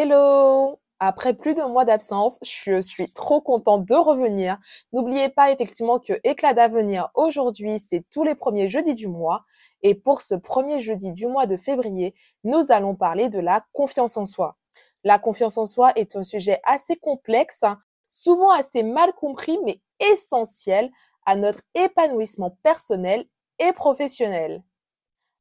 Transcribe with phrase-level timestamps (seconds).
[0.00, 4.56] Hello Après plus d'un mois d'absence, je suis trop contente de revenir.
[4.92, 9.44] N'oubliez pas effectivement que Éclat d'avenir aujourd'hui, c'est tous les premiers jeudis du mois.
[9.82, 14.16] Et pour ce premier jeudi du mois de février, nous allons parler de la confiance
[14.16, 14.56] en soi.
[15.02, 17.64] La confiance en soi est un sujet assez complexe,
[18.08, 19.80] souvent assez mal compris, mais
[20.12, 20.92] essentiel
[21.26, 23.24] à notre épanouissement personnel
[23.58, 24.62] et professionnel.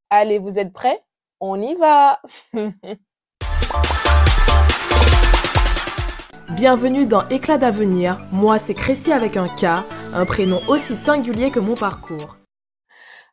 [0.09, 0.99] Allez, vous êtes prêts?
[1.39, 2.19] On y va
[6.51, 8.19] Bienvenue dans Éclat d'avenir.
[8.31, 9.83] Moi, c'est Crécy avec un K,
[10.13, 12.37] un prénom aussi singulier que mon parcours.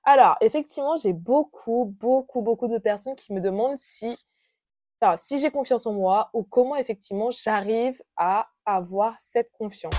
[0.02, 4.18] Alors, effectivement, j'ai beaucoup, beaucoup, beaucoup de personnes qui me demandent si,
[5.16, 9.94] si j'ai confiance en moi ou comment effectivement j'arrive à avoir cette confiance.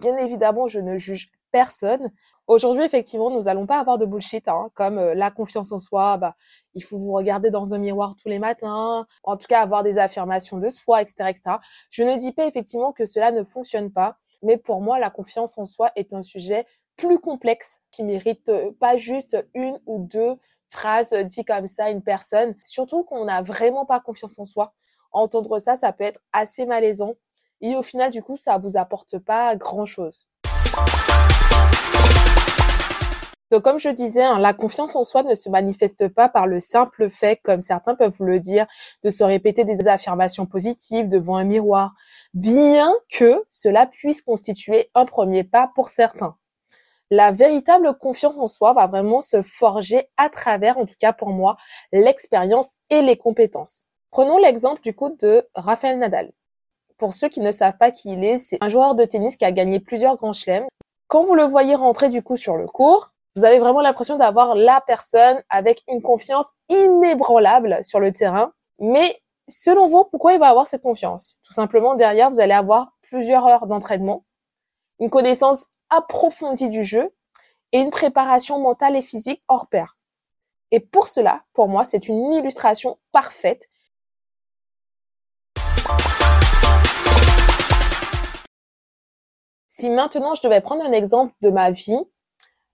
[0.00, 2.10] Bien évidemment, je ne juge personne.
[2.46, 6.16] Aujourd'hui, effectivement, nous allons pas avoir de bullshit, hein, comme euh, la confiance en soi.
[6.18, 6.36] Bah,
[6.74, 9.06] il faut vous regarder dans un miroir tous les matins.
[9.22, 11.50] En tout cas, avoir des affirmations de soi, etc., etc.
[11.90, 15.58] Je ne dis pas effectivement que cela ne fonctionne pas, mais pour moi, la confiance
[15.58, 20.36] en soi est un sujet plus complexe qui mérite euh, pas juste une ou deux
[20.70, 22.54] phrases dites comme ça à une personne.
[22.62, 24.74] Surtout qu'on n'a vraiment pas confiance en soi.
[25.12, 27.14] Entendre ça, ça peut être assez malaisant.
[27.60, 30.28] Et au final, du coup, ça vous apporte pas grand chose.
[33.50, 36.60] Donc, comme je disais, hein, la confiance en soi ne se manifeste pas par le
[36.60, 38.66] simple fait, comme certains peuvent le dire,
[39.02, 41.94] de se répéter des affirmations positives devant un miroir,
[42.34, 46.36] bien que cela puisse constituer un premier pas pour certains.
[47.10, 51.30] La véritable confiance en soi va vraiment se forger à travers, en tout cas pour
[51.30, 51.56] moi,
[51.90, 53.84] l'expérience et les compétences.
[54.10, 56.32] Prenons l'exemple du coup de Rafael Nadal.
[56.98, 59.46] Pour ceux qui ne savent pas qui il est, c'est un joueur de tennis qui
[59.46, 60.66] a gagné plusieurs grands chelems.
[61.06, 64.56] Quand vous le voyez rentrer du coup sur le court, vous avez vraiment l'impression d'avoir
[64.56, 68.52] la personne avec une confiance inébranlable sur le terrain.
[68.80, 69.16] Mais
[69.46, 71.36] selon vous, pourquoi il va avoir cette confiance?
[71.44, 74.24] Tout simplement, derrière, vous allez avoir plusieurs heures d'entraînement,
[74.98, 77.14] une connaissance approfondie du jeu
[77.70, 79.96] et une préparation mentale et physique hors pair.
[80.72, 83.68] Et pour cela, pour moi, c'est une illustration parfaite
[89.68, 92.00] Si maintenant je devais prendre un exemple de ma vie,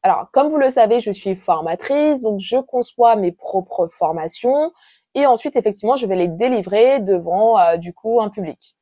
[0.04, 4.70] alors, comme vous le savez, je suis formatrice, donc je conçois mes propres formations
[5.15, 8.76] et ensuite, effectivement, je vais les délivrer devant, euh, du coup, un public.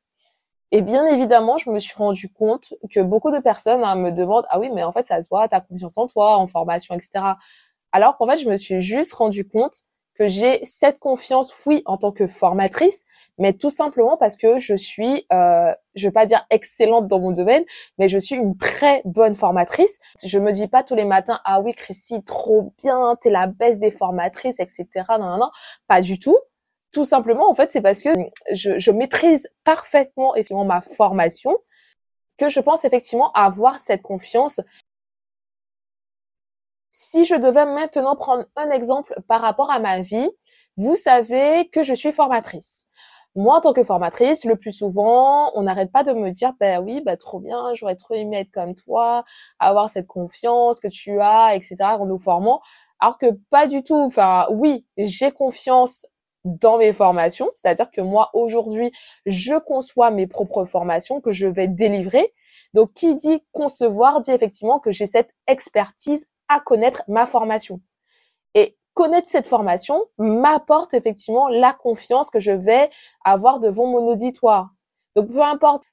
[0.71, 4.45] Et bien évidemment, je me suis rendu compte que beaucoup de personnes hein, me demandent,
[4.49, 7.23] ah oui, mais en fait, ça se voit, t'as confiance en toi, en formation, etc.
[7.93, 9.83] Alors qu'en fait, je me suis juste rendu compte
[10.17, 13.05] que j'ai cette confiance, oui, en tant que formatrice,
[13.37, 17.31] mais tout simplement parce que je suis, euh, je vais pas dire excellente dans mon
[17.31, 17.63] domaine,
[17.97, 19.99] mais je suis une très bonne formatrice.
[20.23, 23.79] Je me dis pas tous les matins, ah oui, Chrissy, trop bien, t'es la baisse
[23.79, 24.85] des formatrices, etc.
[25.09, 25.51] Non, non, non,
[25.87, 26.37] pas du tout.
[26.91, 28.09] Tout simplement, en fait, c'est parce que
[28.51, 31.57] je, je maîtrise parfaitement effectivement ma formation
[32.37, 34.59] que je pense effectivement avoir cette confiance
[36.93, 40.29] si je devais maintenant prendre un exemple par rapport à ma vie,
[40.77, 42.87] vous savez que je suis formatrice.
[43.35, 46.83] Moi, en tant que formatrice, le plus souvent, on n'arrête pas de me dire, ben
[46.83, 49.23] oui, ben trop bien, j'aurais trop aimé être comme toi,
[49.57, 51.77] avoir cette confiance que tu as, etc.
[51.99, 52.61] en nous formant.
[52.99, 53.95] Alors que pas du tout.
[53.95, 56.05] Enfin, oui, j'ai confiance
[56.45, 58.91] dans mes formations, c'est-à-dire que moi aujourd'hui,
[59.25, 62.33] je conçois mes propres formations que je vais délivrer.
[62.75, 67.81] Donc qui dit concevoir dit effectivement que j'ai cette expertise à connaître ma formation.
[68.55, 72.89] Et connaître cette formation m'apporte effectivement la confiance que je vais
[73.23, 74.69] avoir devant mon auditoire.
[75.15, 75.83] Donc peu importe,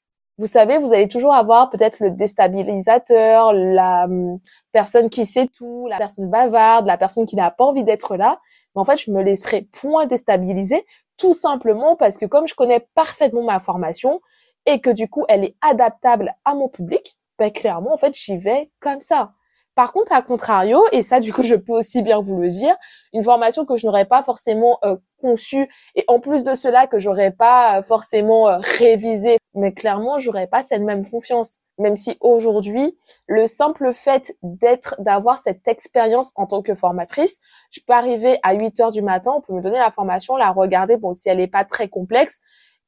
[0.40, 4.38] vous savez, vous allez toujours avoir peut-être le déstabilisateur, la hum,
[4.72, 8.40] personne qui sait tout, la personne bavarde, la personne qui n'a pas envie d'être là.
[8.74, 10.86] Mais en fait, je me laisserai point déstabiliser,
[11.18, 14.22] tout simplement parce que comme je connais parfaitement ma formation
[14.64, 18.38] et que du coup elle est adaptable à mon public, ben clairement en fait j'y
[18.38, 19.32] vais comme ça.
[19.76, 22.76] Par contre, à contrario, et ça du coup je peux aussi bien vous le dire,
[23.12, 26.98] une formation que je n'aurais pas forcément euh, conçue et en plus de cela que
[26.98, 31.60] j'aurais pas euh, forcément euh, révisé, mais clairement j'aurais pas cette même confiance.
[31.78, 37.40] Même si aujourd'hui, le simple fait d'être, d'avoir cette expérience en tant que formatrice,
[37.70, 40.50] je peux arriver à 8 heures du matin, on peut me donner la formation, la
[40.50, 42.40] regarder, bon si elle n'est pas très complexe,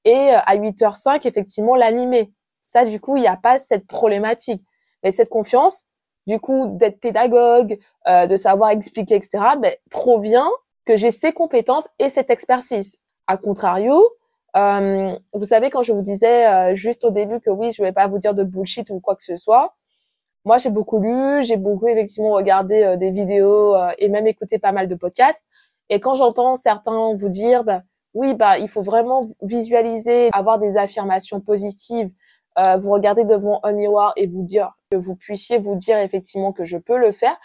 [0.04, 2.32] et à 8h05 effectivement l'animer.
[2.58, 4.62] Ça du coup il n'y a pas cette problématique.
[5.02, 5.86] Mais cette confiance,
[6.26, 7.78] du coup d'être pédagogue,
[8.08, 10.50] euh, de savoir expliquer, etc., ben, provient
[10.84, 12.98] que j'ai ces compétences et cette expertise.
[13.26, 14.04] A contrario,
[14.56, 17.92] euh, vous savez quand je vous disais euh, juste au début que oui, je vais
[17.92, 19.74] pas vous dire de bullshit ou quoi que ce soit.
[20.44, 24.72] Moi, j'ai beaucoup lu, j'ai beaucoup effectivement regardé euh, des vidéos et même écouté pas
[24.72, 25.46] mal de podcasts.
[25.88, 27.82] Et quand j'entends certains vous dire, ben,
[28.14, 32.10] oui, bah, il faut vraiment visualiser, avoir des affirmations positives.
[32.58, 36.52] Euh, vous regardez devant un miroir et vous dire que vous puissiez vous dire effectivement
[36.52, 37.36] que je peux le faire.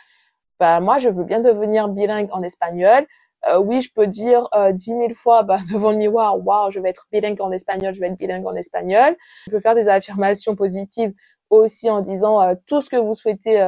[0.59, 3.05] Bah, moi, je veux bien devenir bilingue en espagnol.
[3.47, 6.79] Euh, oui, je peux dire euh, dix mille fois bah, devant le miroir, waouh, je
[6.79, 9.15] vais être bilingue en espagnol, je vais être bilingue en espagnol.
[9.45, 11.13] Je peux faire des affirmations positives
[11.49, 13.65] aussi en disant euh, tout ce que vous souhaitez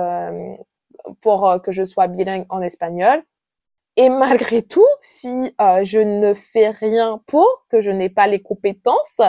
[1.21, 3.23] pour que je sois bilingue en espagnol.
[3.95, 9.21] Et malgré tout, si je ne fais rien pour, que je n'ai pas les compétences,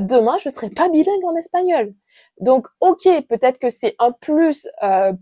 [0.00, 1.94] demain je serai pas bilingue en espagnol.
[2.40, 4.68] Donc, ok, peut-être que c'est un plus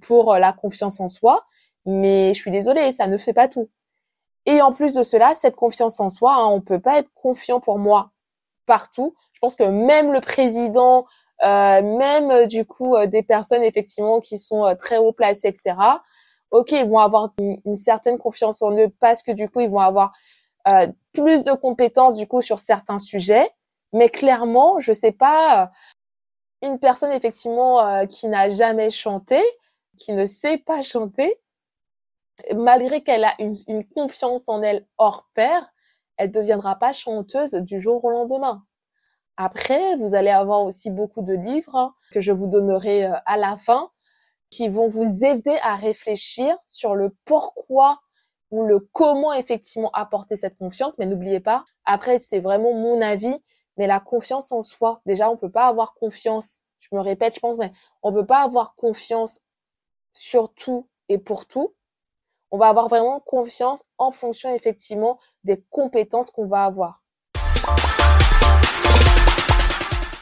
[0.01, 1.45] pour la confiance en soi,
[1.87, 3.69] mais je suis désolée, ça ne fait pas tout.
[4.47, 7.61] Et en plus de cela, cette confiance en soi, hein, on peut pas être confiant
[7.61, 8.11] pour moi
[8.67, 9.15] partout.
[9.33, 11.07] Je pense que même le président,
[11.43, 15.77] euh, même euh, du coup euh, des personnes effectivement qui sont très haut placées, etc.
[16.51, 19.81] Ok, ils vont avoir une, certaine confiance en eux parce que du coup ils vont
[19.81, 20.13] avoir
[21.13, 23.51] plus de compétences du coup sur certains sujets.
[23.95, 25.73] Mais clairement, je sais pas
[26.61, 29.43] une personne effectivement qui n'a jamais chanté,
[29.97, 31.41] qui ne sait pas chanter,
[32.55, 35.67] malgré qu'elle a une, confiance en elle hors pair,
[36.17, 38.65] elle deviendra pas chanteuse du jour au lendemain.
[39.37, 43.37] Après, vous allez avoir aussi beaucoup de livres hein, que je vous donnerai euh, à
[43.37, 43.91] la fin
[44.51, 48.01] qui vont vous aider à réfléchir sur le pourquoi
[48.53, 50.99] ou le comment effectivement apporter cette confiance.
[50.99, 53.35] Mais n'oubliez pas, après, c'est vraiment mon avis,
[53.77, 56.61] mais la confiance en soi, déjà, on peut pas avoir confiance.
[56.81, 57.73] Je me répète, je pense, mais
[58.03, 59.41] on peut pas avoir confiance
[60.13, 61.75] sur tout et pour tout
[62.55, 67.03] on va avoir vraiment confiance en fonction effectivement des compétences qu'on va avoir.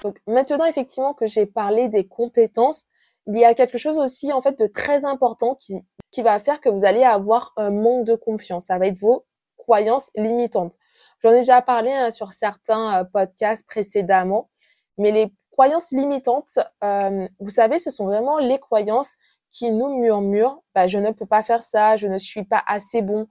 [0.02, 2.84] Donc maintenant effectivement que j'ai parlé des compétences,
[3.26, 6.62] il y a quelque chose aussi en fait de très important qui, qui va faire
[6.62, 8.64] que vous allez avoir un manque de confiance.
[8.64, 9.26] Ça va être vos
[9.58, 10.78] croyances limitantes.
[11.22, 14.50] J'en ai déjà parlé hein, sur certains euh, podcasts précédemment,
[14.98, 19.16] mais les croyances limitantes, euh, vous savez, ce sont vraiment les croyances
[19.52, 23.02] qui nous murmure bah, je ne peux pas faire ça, je ne suis pas assez
[23.02, 23.28] bon.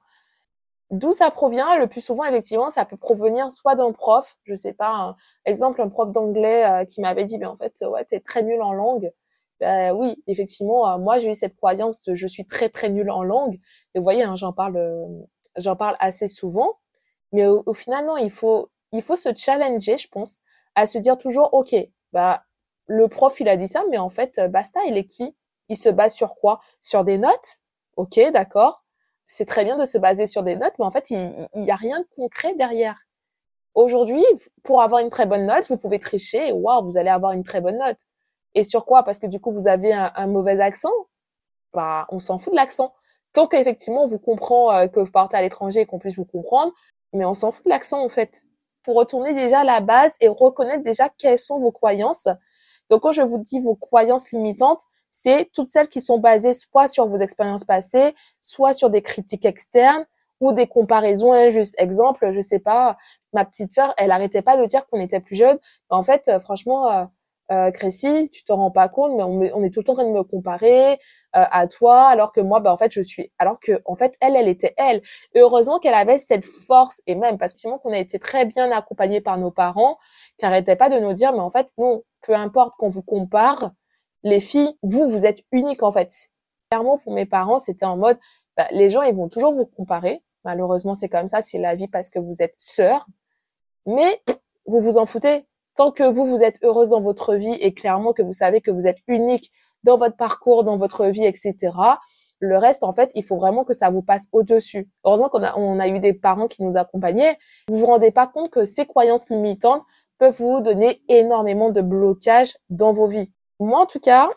[0.91, 4.73] D'où ça provient Le plus souvent, effectivement, ça peut provenir soit d'un prof, je sais
[4.73, 5.15] pas,
[5.45, 8.61] exemple, un prof d'anglais euh, qui m'avait dit, ben en fait, ouais, t'es très nul
[8.61, 9.11] en langue.
[9.59, 13.23] Ben oui, effectivement, euh, moi j'ai eu cette croyance, je suis très très nul en
[13.23, 13.59] langue.
[13.95, 14.79] Et vous voyez, hein, j'en parle,
[15.55, 16.77] j'en parle assez souvent.
[17.31, 17.73] Mais au, au,
[18.17, 20.39] il faut, il faut se challenger, je pense,
[20.75, 21.75] à se dire toujours, ok,
[22.11, 22.43] bah
[22.87, 25.35] le prof il a dit ça, mais en fait, basta, il est qui?
[25.69, 26.59] Il se base sur quoi?
[26.81, 27.57] Sur des notes?
[27.95, 28.83] Ok, d'accord.
[29.27, 31.75] C'est très bien de se baser sur des notes, mais en fait, il n'y a
[31.75, 32.99] rien de concret derrière.
[33.73, 34.25] Aujourd'hui,
[34.63, 37.43] pour avoir une très bonne note, vous pouvez tricher et waouh, vous allez avoir une
[37.43, 37.99] très bonne note.
[38.53, 39.03] Et sur quoi?
[39.03, 40.91] Parce que du coup, vous avez un, mauvais accent?
[41.73, 42.93] Bah, on s'en fout de l'accent.
[43.31, 46.25] Tant qu'effectivement, on vous comprend euh, que vous partez à l'étranger et qu'on puisse vous
[46.25, 46.73] comprendre,
[47.13, 48.43] mais on s'en fout de l'accent en fait.
[48.83, 52.27] Pour retourner déjà à la base et reconnaître déjà quelles sont vos croyances.
[52.89, 56.87] Donc quand je vous dis vos croyances limitantes, c'est toutes celles qui sont basées soit
[56.87, 60.05] sur vos expériences passées, soit sur des critiques externes
[60.39, 61.75] ou des comparaisons injustes.
[61.77, 62.97] Exemple, je sais pas,
[63.33, 65.59] ma petite sœur, elle arrêtait pas de dire qu'on était plus jeune.
[65.89, 67.09] En fait, euh, franchement,
[67.51, 70.05] euh, Crécy, tu te rends pas compte, mais on, est tout le temps en train
[70.05, 70.97] de me comparer euh,
[71.31, 74.35] à toi, alors que moi, bah en fait, je suis, alors que en fait, elle,
[74.35, 75.01] elle était elle.
[75.35, 78.71] Heureusement qu'elle avait cette force et même parce que sinon qu'on a été très bien
[78.71, 79.97] accompagnés par nos parents,
[80.37, 83.71] qui n'arrêtaient pas de nous dire, mais en fait, non, peu importe qu'on vous compare,
[84.23, 86.11] les filles, vous, vous êtes uniques en fait.
[86.69, 88.17] Clairement, pour mes parents, c'était en mode,
[88.55, 90.23] bah, les gens, ils vont toujours vous comparer.
[90.45, 93.05] Malheureusement, c'est comme ça, c'est la vie parce que vous êtes sœurs.
[93.85, 94.21] Mais
[94.65, 95.45] vous vous en foutez.
[95.75, 98.71] Tant que vous, vous êtes heureuse dans votre vie et clairement que vous savez que
[98.71, 99.51] vous êtes unique
[99.83, 101.71] dans votre parcours, dans votre vie, etc.
[102.39, 104.89] Le reste, en fait, il faut vraiment que ça vous passe au-dessus.
[105.03, 107.37] Heureusement qu'on a, on a eu des parents qui nous accompagnaient.
[107.67, 109.83] Vous vous rendez pas compte que ces croyances limitantes
[110.17, 113.31] peuvent vous donner énormément de blocages dans vos vies.
[113.59, 114.29] Moi, en tout cas,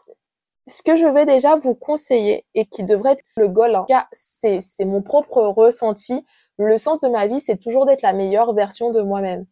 [0.66, 3.86] ce que je vais déjà vous conseiller et qui devrait être le goal, en tout
[3.86, 6.24] cas, c'est, c'est mon propre ressenti.
[6.58, 9.46] Le sens de ma vie, c'est toujours d'être la meilleure version de moi-même.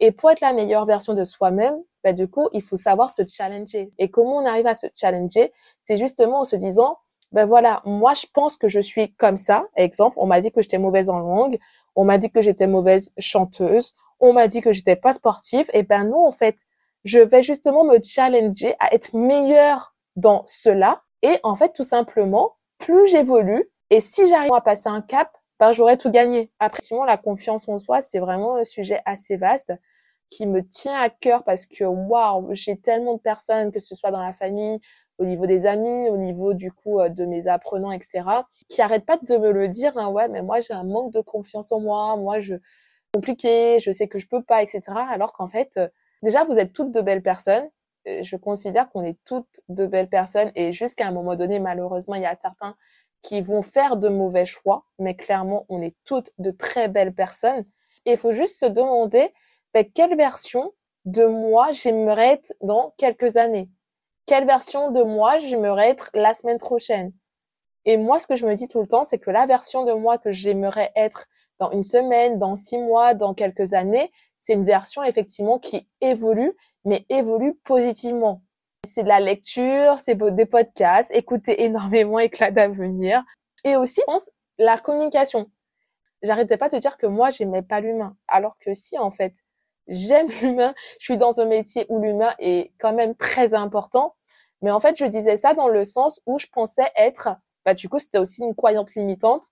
[0.00, 3.22] Et pour être la meilleure version de soi-même, bah, du coup, il faut savoir se
[3.28, 3.88] challenger.
[3.98, 5.52] Et comment on arrive à se challenger?
[5.82, 6.98] C'est justement en se disant,
[7.32, 9.66] ben voilà, moi je pense que je suis comme ça.
[9.76, 11.58] Exemple, on m'a dit que j'étais mauvaise en langue,
[11.94, 15.68] on m'a dit que j'étais mauvaise chanteuse, on m'a dit que j'étais pas sportive.
[15.74, 16.56] Et ben non, en fait,
[17.04, 21.02] je vais justement me challenger à être meilleure dans cela.
[21.22, 25.72] Et en fait, tout simplement, plus j'évolue, et si j'arrive à passer un cap, ben,
[25.72, 26.50] j'aurai tout gagné.
[26.58, 29.72] Après, sinon, la confiance en soi, c'est vraiment un sujet assez vaste
[30.30, 34.10] qui me tient à cœur parce que, waouh, j'ai tellement de personnes, que ce soit
[34.10, 34.80] dans la famille,
[35.18, 38.22] au niveau des amis, au niveau du coup euh, de mes apprenants, etc.,
[38.68, 41.20] qui arrêtent pas de me le dire, hein, ouais, mais moi j'ai un manque de
[41.20, 42.54] confiance en moi, moi je
[43.12, 44.82] compliqué, je sais que je peux pas, etc.
[45.10, 45.88] Alors qu'en fait, euh,
[46.22, 47.68] déjà, vous êtes toutes de belles personnes.
[48.06, 52.14] Euh, je considère qu'on est toutes de belles personnes et jusqu'à un moment donné, malheureusement,
[52.14, 52.76] il y a certains
[53.22, 57.64] qui vont faire de mauvais choix, mais clairement, on est toutes de très belles personnes.
[58.06, 59.32] Il faut juste se demander
[59.74, 60.72] ben, quelle version
[61.04, 63.68] de moi j'aimerais être dans quelques années?
[64.26, 67.12] Quelle version de moi j'aimerais être la semaine prochaine?
[67.84, 69.92] Et moi, ce que je me dis tout le temps, c'est que la version de
[69.92, 71.26] moi que j'aimerais être
[71.58, 76.52] dans une semaine, dans six mois, dans quelques années, c'est une version effectivement qui évolue,
[76.84, 78.42] mais évolue positivement.
[78.88, 83.22] C'est de la lecture, c'est des podcasts, écouter énormément éclat d'avenir.
[83.64, 85.50] Et aussi, je pense, la communication.
[86.22, 88.16] J'arrêtais pas de dire que moi, j'aimais pas l'humain.
[88.26, 89.34] Alors que si, en fait,
[89.86, 90.74] j'aime l'humain.
[90.98, 94.14] Je suis dans un métier où l'humain est quand même très important.
[94.62, 97.28] Mais en fait, je disais ça dans le sens où je pensais être,
[97.64, 99.44] bah, du coup, c'était aussi une croyante limitante.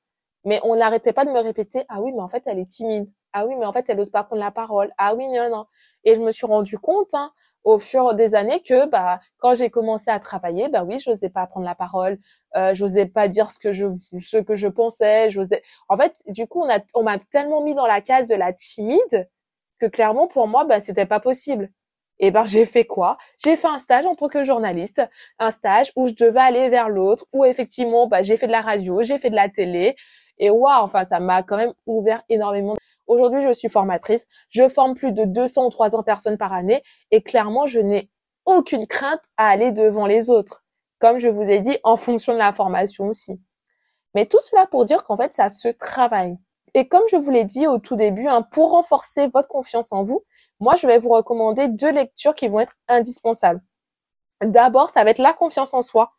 [0.44, 3.10] Mais on n'arrêtait pas de me répéter, ah oui, mais en fait, elle est timide.
[3.38, 4.90] Ah oui, mais en fait, elle n'ose pas prendre la parole.
[4.96, 5.66] Ah oui, non, non.
[6.04, 7.30] Et je me suis rendu compte, hein,
[7.64, 11.46] au fur des années que bah quand j'ai commencé à travailler bah oui j'osais pas
[11.46, 12.18] prendre la parole.
[12.56, 13.86] Euh, j'osais pas dire ce que je
[14.20, 15.30] ce que je pensais.
[15.30, 18.36] J'osais en fait du coup on a on m'a tellement mis dans la case de
[18.36, 19.28] la timide
[19.80, 21.70] que clairement pour moi bah c'était pas possible.
[22.20, 23.18] Et ben j'ai fait quoi?
[23.44, 25.02] J'ai fait un stage en tant que journaliste
[25.40, 28.62] un stage où je devais aller vers l'autre où effectivement bah j'ai fait de la
[28.62, 29.96] radio j'ai fait de la télé.
[30.38, 32.76] Et waouh enfin ça m'a quand même ouvert énormément
[33.06, 34.26] Aujourd'hui, je suis formatrice.
[34.50, 38.10] Je forme plus de 200 ou 300 personnes par année et clairement, je n'ai
[38.44, 40.64] aucune crainte à aller devant les autres.
[40.98, 43.40] Comme je vous ai dit, en fonction de la formation aussi.
[44.14, 46.36] Mais tout cela pour dire qu'en fait, ça se travaille.
[46.74, 50.04] Et comme je vous l'ai dit au tout début, hein, pour renforcer votre confiance en
[50.04, 50.24] vous,
[50.60, 53.62] moi, je vais vous recommander deux lectures qui vont être indispensables.
[54.42, 56.12] D'abord, ça va être la confiance en soi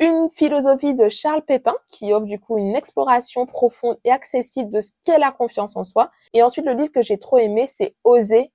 [0.00, 4.80] une philosophie de Charles Pépin qui offre du coup une exploration profonde et accessible de
[4.80, 6.10] ce qu'est la confiance en soi.
[6.34, 8.52] Et ensuite, le livre que j'ai trop aimé, c'est Oser,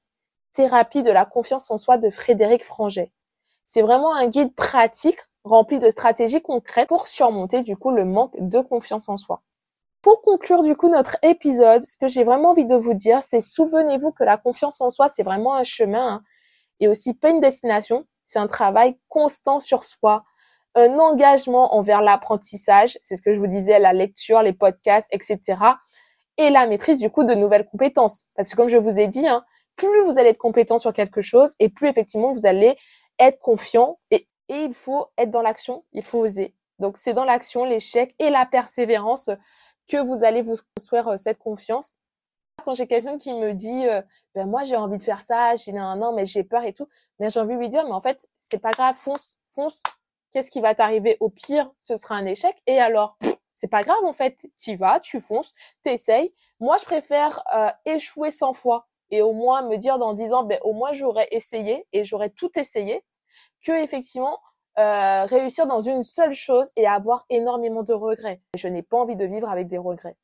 [0.53, 3.11] thérapie de la confiance en soi de Frédéric Franget.
[3.65, 8.35] C'est vraiment un guide pratique rempli de stratégies concrètes pour surmonter du coup le manque
[8.39, 9.41] de confiance en soi.
[10.01, 13.41] Pour conclure du coup notre épisode, ce que j'ai vraiment envie de vous dire, c'est
[13.41, 16.23] souvenez-vous que la confiance en soi, c'est vraiment un chemin hein,
[16.79, 18.05] et aussi pas une destination.
[18.25, 20.23] C'est un travail constant sur soi,
[20.75, 25.39] un engagement envers l'apprentissage, c'est ce que je vous disais, la lecture, les podcasts, etc.
[26.37, 28.23] Et la maîtrise du coup de nouvelles compétences.
[28.35, 31.21] Parce que comme je vous ai dit, hein, plus vous allez être compétent sur quelque
[31.21, 32.75] chose et plus effectivement vous allez
[33.19, 36.53] être confiant et, il faut être dans l'action, il faut oser.
[36.77, 39.29] Donc c'est dans l'action, l'échec et la persévérance
[39.87, 41.95] que vous allez vous construire euh, cette confiance.
[42.63, 44.01] Quand j'ai quelqu'un qui me dit euh,
[44.35, 46.87] ben moi j'ai envie de faire ça, j'ai un an mais j'ai peur et tout,
[47.19, 49.81] mais j'ai envie de lui dire mais en fait c'est pas grave, fonce, fonce,
[50.33, 52.55] qu'est-ce qui va t'arriver au pire Ce sera un échec.
[52.67, 53.17] Et alors,
[53.53, 54.47] c'est pas grave en fait.
[54.57, 56.33] Tu vas, tu fonces, t'essayes.
[56.59, 60.43] Moi, je préfère euh, échouer 100 fois et au moins me dire dans 10 ans,
[60.43, 63.05] ben au moins j'aurais essayé et j'aurais tout essayé,
[63.63, 64.39] que effectivement
[64.79, 68.41] euh, réussir dans une seule chose et avoir énormément de regrets.
[68.57, 70.17] Je n'ai pas envie de vivre avec des regrets.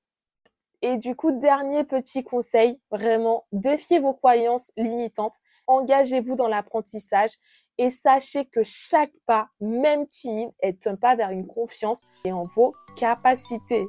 [0.81, 5.35] Et du coup, dernier petit conseil, vraiment, défiez vos croyances limitantes,
[5.67, 7.31] engagez-vous dans l'apprentissage
[7.77, 12.43] et sachez que chaque pas, même timide, est un pas vers une confiance et en
[12.43, 13.87] vos capacités.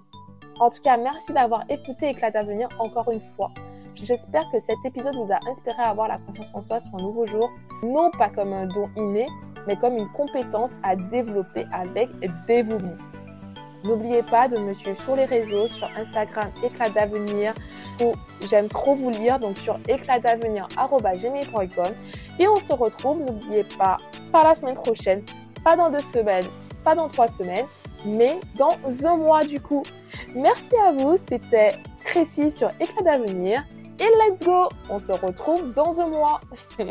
[0.59, 3.51] En tout cas, merci d'avoir écouté Éclat d'avenir encore une fois.
[3.95, 7.03] J'espère que cet épisode vous a inspiré à avoir la confiance en soi sur un
[7.03, 7.51] nouveau jour,
[7.83, 9.27] non pas comme un don inné,
[9.67, 12.09] mais comme une compétence à développer avec
[12.47, 12.97] dévouement.
[13.85, 17.55] N'oubliez pas de me suivre sur les réseaux, sur Instagram éclat d'avenir
[18.01, 21.93] ou j'aime trop vous lire, donc sur éclatdavenir.com.
[22.39, 23.97] Et on se retrouve, n'oubliez pas,
[24.33, 25.23] pas la semaine prochaine,
[25.65, 26.47] pas dans deux semaines,
[26.85, 27.67] pas dans trois semaines,
[28.05, 29.83] mais dans un mois du coup.
[30.35, 33.65] Merci à vous, c'était Tracy sur Éclat d'avenir
[33.99, 36.41] et let's go On se retrouve dans un mois